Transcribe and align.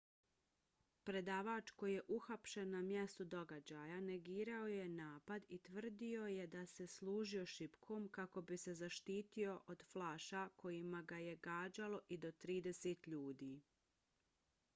predavač 1.07 1.71
koji 1.81 1.95
je 1.97 2.05
uhapšen 2.15 2.71
na 2.75 2.79
mjestu 2.87 3.25
događaja 3.33 3.99
negirao 4.05 4.67
je 4.71 4.87
napad 4.93 5.45
i 5.57 5.59
tvrdio 5.67 6.25
je 6.35 6.47
da 6.55 6.65
se 6.73 6.87
služio 6.93 7.45
šipkom 7.55 8.07
kako 8.19 8.41
bi 8.51 8.57
se 8.63 8.73
zaštitio 8.79 9.57
od 9.73 9.83
flaša 9.91 10.47
kojima 10.63 11.03
ga 11.13 11.19
je 11.27 11.35
gađalo 11.49 12.01
i 12.09 12.17
do 12.25 12.31
trideset 12.45 13.07
ljudi 13.15 13.53